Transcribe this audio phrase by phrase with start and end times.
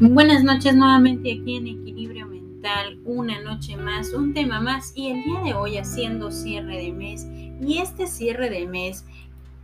[0.00, 5.24] Buenas noches nuevamente aquí en Equilibrio Mental, una noche más, un tema más y el
[5.24, 7.26] día de hoy haciendo cierre de mes
[7.60, 9.04] y este cierre de mes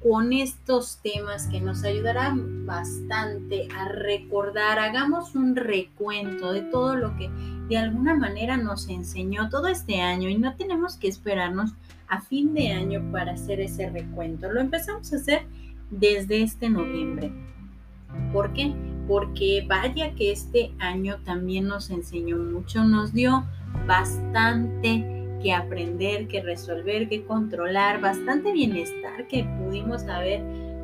[0.00, 7.16] con estos temas que nos ayudarán bastante a recordar, hagamos un recuento de todo lo
[7.16, 7.28] que
[7.68, 11.72] de alguna manera nos enseñó todo este año y no tenemos que esperarnos
[12.06, 15.42] a fin de año para hacer ese recuento, lo empezamos a hacer
[15.90, 17.32] desde este noviembre.
[18.32, 18.72] ¿Por qué?
[19.10, 23.44] Porque vaya que este año también nos enseñó mucho, nos dio
[23.84, 25.04] bastante
[25.42, 30.40] que aprender, que resolver, que controlar, bastante bienestar que pudimos haber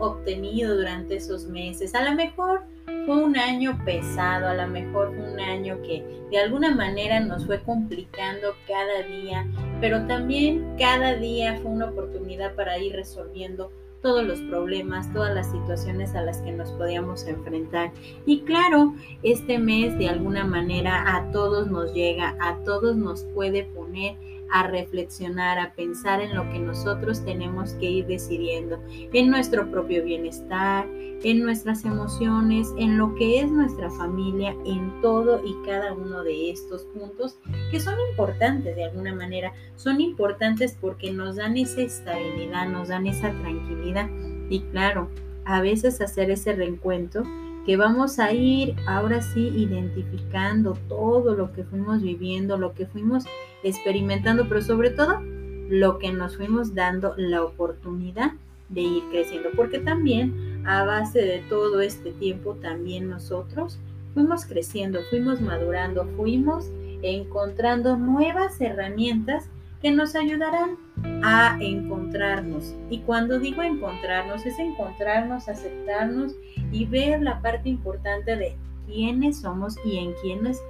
[0.00, 1.94] obtenido durante esos meses.
[1.94, 2.62] A lo mejor
[3.06, 7.46] fue un año pesado, a lo mejor fue un año que de alguna manera nos
[7.46, 9.46] fue complicando cada día,
[9.80, 13.70] pero también cada día fue una oportunidad para ir resolviendo
[14.02, 17.92] todos los problemas, todas las situaciones a las que nos podíamos enfrentar.
[18.26, 23.64] Y claro, este mes de alguna manera a todos nos llega, a todos nos puede
[23.64, 24.16] poner
[24.50, 30.04] a reflexionar, a pensar en lo que nosotros tenemos que ir decidiendo, en nuestro propio
[30.04, 30.86] bienestar,
[31.22, 36.50] en nuestras emociones, en lo que es nuestra familia, en todo y cada uno de
[36.50, 37.38] estos puntos
[37.70, 43.06] que son importantes de alguna manera, son importantes porque nos dan esa estabilidad, nos dan
[43.06, 44.08] esa tranquilidad.
[44.48, 45.08] Y claro,
[45.44, 47.24] a veces hacer ese reencuentro
[47.66, 53.24] que vamos a ir ahora sí identificando todo lo que fuimos viviendo, lo que fuimos
[53.62, 55.20] experimentando, pero sobre todo
[55.68, 58.32] lo que nos fuimos dando la oportunidad
[58.68, 63.78] de ir creciendo, porque también a base de todo este tiempo también nosotros
[64.14, 66.70] fuimos creciendo, fuimos madurando, fuimos
[67.02, 69.48] encontrando nuevas herramientas
[69.80, 70.76] que nos ayudarán
[71.22, 72.74] a encontrarnos.
[72.90, 76.34] Y cuando digo encontrarnos, es encontrarnos, aceptarnos
[76.72, 80.60] y ver la parte importante de quiénes somos y en quiénes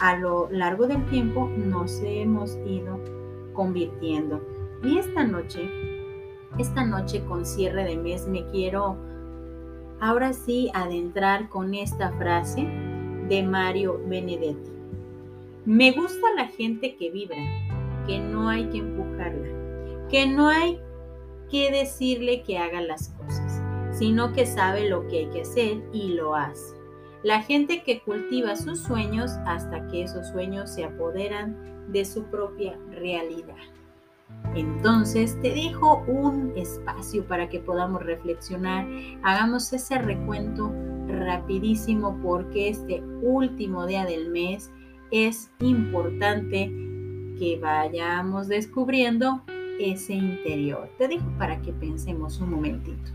[0.00, 2.98] a lo largo del tiempo nos hemos ido
[3.52, 4.40] convirtiendo.
[4.82, 5.70] Y esta noche,
[6.58, 8.96] esta noche con cierre de mes, me quiero
[10.00, 12.66] ahora sí adentrar con esta frase
[13.28, 14.70] de Mario Benedetti.
[15.66, 17.36] Me gusta la gente que vibra,
[18.06, 20.80] que no hay que empujarla, que no hay
[21.50, 23.62] que decirle que haga las cosas,
[23.92, 26.79] sino que sabe lo que hay que hacer y lo hace.
[27.22, 32.78] La gente que cultiva sus sueños hasta que esos sueños se apoderan de su propia
[32.90, 33.56] realidad.
[34.54, 38.86] Entonces te dejo un espacio para que podamos reflexionar,
[39.22, 40.72] hagamos ese recuento
[41.06, 44.70] rapidísimo porque este último día del mes
[45.10, 46.70] es importante
[47.38, 49.42] que vayamos descubriendo
[49.78, 50.88] ese interior.
[50.98, 53.10] Te digo para que pensemos un momentito.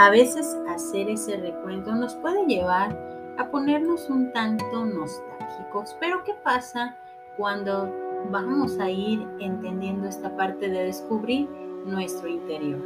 [0.00, 2.98] A veces hacer ese recuento nos puede llevar
[3.36, 5.94] a ponernos un tanto nostálgicos.
[6.00, 6.96] Pero ¿qué pasa
[7.36, 7.92] cuando
[8.30, 11.50] vamos a ir entendiendo esta parte de descubrir
[11.84, 12.80] nuestro interior?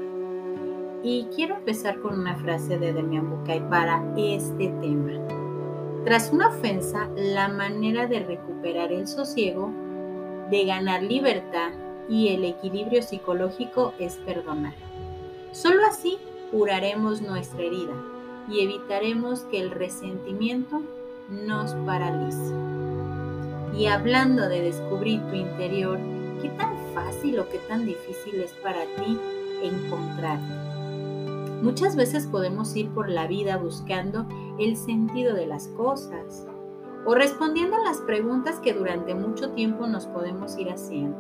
[1.05, 5.13] Y quiero empezar con una frase de Demian Bucay para este tema.
[6.05, 9.71] Tras una ofensa, la manera de recuperar el sosiego,
[10.51, 11.71] de ganar libertad
[12.09, 14.75] y el equilibrio psicológico es perdonar.
[15.53, 16.19] Solo así
[16.51, 17.95] curaremos nuestra herida
[18.49, 20.83] y evitaremos que el resentimiento
[21.31, 22.55] nos paralice.
[23.77, 25.99] Y hablando de descubrir tu interior,
[26.41, 29.19] ¿qué tan fácil o qué tan difícil es para ti
[29.63, 30.65] encontrarte?
[31.63, 34.27] Muchas veces podemos ir por la vida buscando
[34.59, 36.47] el sentido de las cosas
[37.07, 41.19] o respondiendo a las preguntas que durante mucho tiempo nos podemos ir haciendo.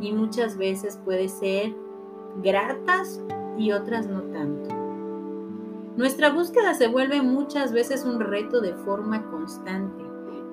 [0.00, 1.74] Y muchas veces puede ser
[2.42, 3.20] gratas
[3.60, 4.74] y otras no tanto.
[5.96, 10.02] Nuestra búsqueda se vuelve muchas veces un reto de forma constante,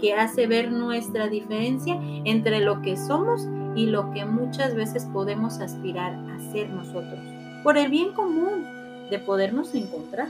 [0.02, 5.60] que hace ver nuestra diferencia entre lo que somos y lo que muchas veces podemos
[5.60, 7.20] aspirar a ser nosotros,
[7.64, 8.66] por el bien común
[9.10, 10.28] de podernos encontrar.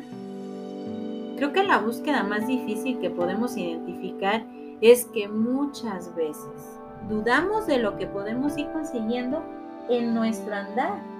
[1.37, 4.43] Creo que la búsqueda más difícil que podemos identificar
[4.81, 6.77] es que muchas veces
[7.09, 9.41] dudamos de lo que podemos ir consiguiendo
[9.89, 11.16] en nuestro andar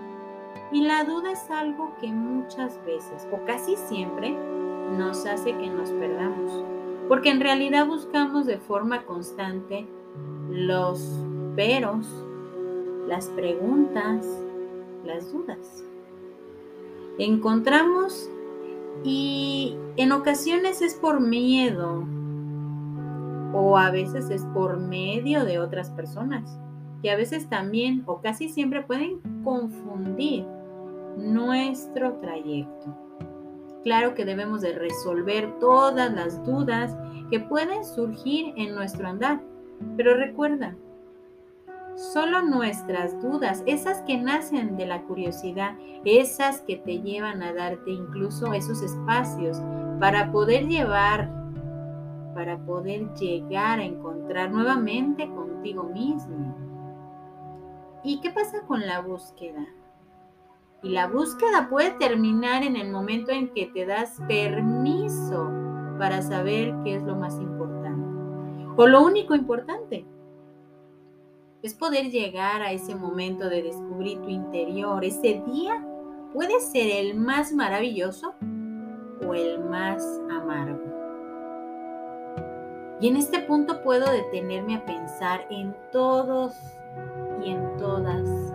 [0.71, 4.36] y la duda es algo que muchas veces o casi siempre
[4.98, 6.63] nos hace que nos perdamos,
[7.07, 9.88] porque en realidad buscamos de forma constante
[10.50, 11.24] los
[11.56, 12.06] peros,
[13.07, 14.25] las preguntas,
[15.06, 15.83] las dudas.
[17.18, 18.30] encontramos
[19.04, 22.04] y en ocasiones es por miedo
[23.54, 26.59] o a veces es por medio de otras personas
[27.09, 30.45] a veces también o casi siempre pueden confundir
[31.18, 32.95] nuestro trayecto.
[33.83, 36.95] Claro que debemos de resolver todas las dudas
[37.30, 39.42] que pueden surgir en nuestro andar,
[39.95, 40.75] pero recuerda,
[41.95, 45.75] solo nuestras dudas, esas que nacen de la curiosidad,
[46.06, 49.62] esas que te llevan a darte incluso esos espacios
[50.00, 51.31] para poder llevar,
[52.36, 56.67] para poder llegar a encontrar nuevamente contigo mismo.
[58.07, 59.68] ¿Y qué pasa con la búsqueda?
[60.81, 65.51] Y la búsqueda puede terminar en el momento en que te das permiso
[66.00, 68.07] para saber qué es lo más importante.
[68.77, 70.06] O lo único importante.
[71.62, 75.04] Es poder llegar a ese momento de descubrir tu interior.
[75.04, 75.86] Ese día
[76.33, 78.36] puede ser el más maravilloso
[79.27, 80.01] o el más
[80.31, 80.80] amargo.
[83.01, 86.56] Y en este punto puedo detenerme a pensar en todos
[87.44, 88.54] y en todas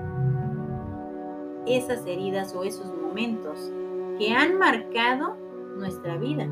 [1.66, 3.70] esas heridas o esos momentos
[4.18, 5.36] que han marcado
[5.76, 6.48] nuestra vida.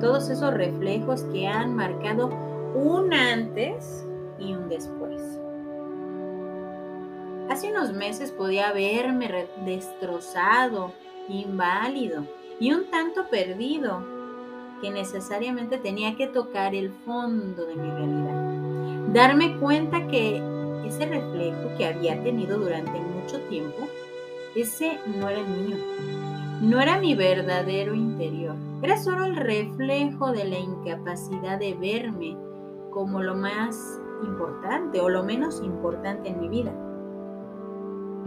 [0.00, 2.30] Todos esos reflejos que han marcado
[2.74, 4.06] un antes
[4.38, 5.20] y un después.
[7.50, 10.92] Hace unos meses podía haberme destrozado,
[11.28, 12.24] inválido
[12.60, 14.02] y un tanto perdido,
[14.82, 19.12] que necesariamente tenía que tocar el fondo de mi realidad.
[19.12, 20.40] Darme cuenta que
[20.86, 23.88] ese reflejo que había tenido durante mucho tiempo,
[24.54, 25.76] ese no era el mío.
[26.60, 28.56] No era mi verdadero interior.
[28.82, 32.36] Era solo el reflejo de la incapacidad de verme
[32.90, 36.72] como lo más importante o lo menos importante en mi vida.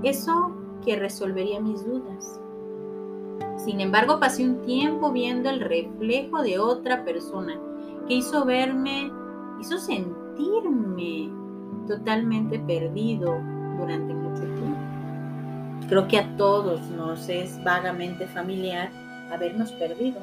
[0.04, 0.52] Eso
[0.84, 2.40] que resolvería mis dudas.
[3.58, 7.60] Sin embargo, pasé un tiempo viendo el reflejo de otra persona
[8.08, 9.12] que hizo verme,
[9.60, 11.30] hizo sentirme
[11.88, 13.38] totalmente perdido
[13.78, 14.80] durante mucho tiempo.
[15.90, 18.90] Creo que a todos nos es vagamente familiar
[19.32, 20.20] habernos perdido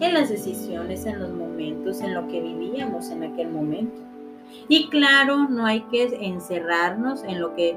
[0.00, 3.96] en las decisiones, en los momentos, en lo que vivíamos en aquel momento.
[4.68, 7.76] Y claro, no hay que encerrarnos en lo que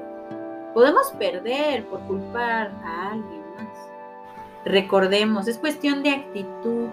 [0.74, 3.76] podemos perder por culpar a alguien más.
[4.64, 6.88] Recordemos, es cuestión de actitud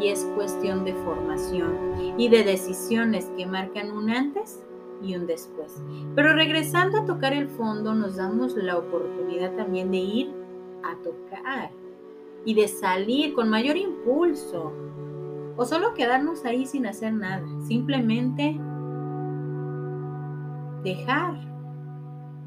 [0.00, 4.60] y es cuestión de formación y de decisiones que marcan un antes
[5.02, 5.82] y un después.
[6.14, 10.34] Pero regresando a tocar el fondo, nos damos la oportunidad también de ir
[10.82, 11.70] a tocar
[12.44, 14.72] y de salir con mayor impulso
[15.56, 18.58] o solo quedarnos ahí sin hacer nada, simplemente
[20.84, 21.34] dejar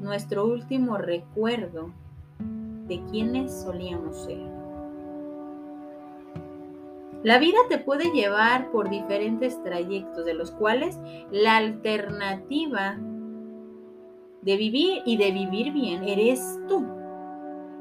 [0.00, 1.92] nuestro último recuerdo
[2.88, 4.61] de quienes solíamos ser.
[7.22, 10.98] La vida te puede llevar por diferentes trayectos, de los cuales
[11.30, 12.98] la alternativa
[14.42, 16.84] de vivir y de vivir bien eres tú.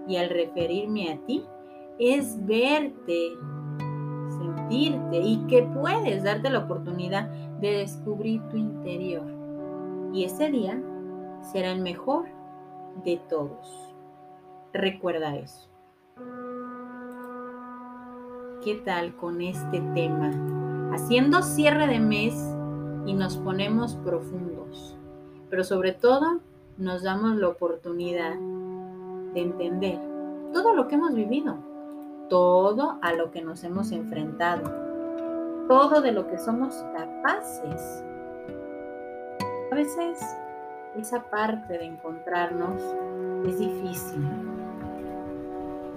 [0.07, 1.43] Y al referirme a ti,
[1.97, 3.31] es verte,
[4.29, 7.29] sentirte y que puedes darte la oportunidad
[7.59, 9.25] de descubrir tu interior.
[10.13, 10.81] Y ese día
[11.51, 12.25] será el mejor
[13.03, 13.93] de todos.
[14.73, 15.69] Recuerda eso.
[18.63, 20.31] ¿Qué tal con este tema?
[20.93, 22.35] Haciendo cierre de mes
[23.07, 24.95] y nos ponemos profundos,
[25.49, 26.41] pero sobre todo
[26.77, 28.35] nos damos la oportunidad
[29.33, 29.99] de entender
[30.53, 31.57] todo lo que hemos vivido,
[32.29, 34.71] todo a lo que nos hemos enfrentado,
[35.67, 38.03] todo de lo que somos capaces.
[39.71, 40.19] A veces
[40.95, 42.79] esa parte de encontrarnos
[43.47, 44.23] es difícil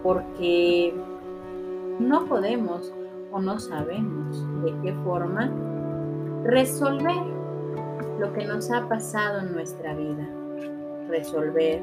[0.03, 0.95] porque
[1.99, 2.93] no podemos
[3.31, 5.51] o no sabemos de qué forma
[6.45, 7.23] resolver
[8.19, 10.29] lo que nos ha pasado en nuestra vida.
[11.09, 11.81] Resolver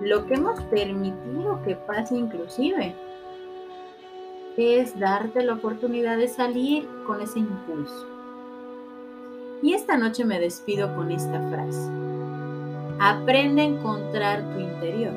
[0.00, 2.94] lo que hemos permitido que pase inclusive.
[4.56, 8.06] Es darte la oportunidad de salir con ese impulso.
[9.62, 11.90] Y esta noche me despido con esta frase.
[12.98, 15.12] Aprende a encontrar tu interior.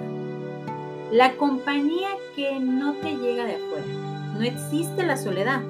[1.12, 4.09] La compañía que no te llega de afuera
[4.40, 5.62] no existe la soledad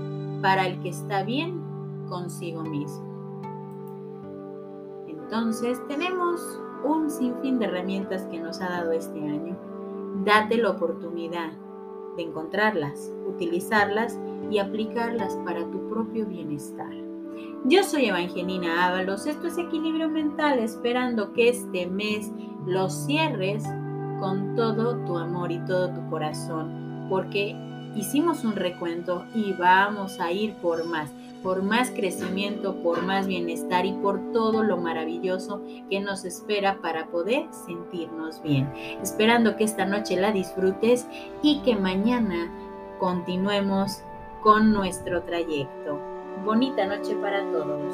[0.44, 1.60] para el que está bien
[2.08, 3.04] consigo mismo.
[5.08, 6.40] Entonces tenemos
[6.86, 9.58] un sinfín de herramientas que nos ha dado este año.
[10.24, 11.52] Date la oportunidad
[12.16, 14.20] de encontrarlas, utilizarlas
[14.52, 16.94] y aplicarlas para tu propio bienestar.
[17.66, 22.32] Yo soy Evangelina Ábalos, esto es Equilibrio Mental, esperando que este mes
[22.68, 23.64] los cierres
[24.20, 27.56] con todo tu amor y todo tu corazón, porque
[27.96, 31.10] hicimos un recuento y vamos a ir por más,
[31.44, 37.08] por más crecimiento, por más bienestar y por todo lo maravilloso que nos espera para
[37.08, 38.72] poder sentirnos bien.
[39.02, 41.08] Esperando que esta noche la disfrutes
[41.42, 42.52] y que mañana
[43.00, 44.04] continuemos
[44.42, 46.00] con nuestro trayecto.
[46.46, 47.94] Bonita noche para todos.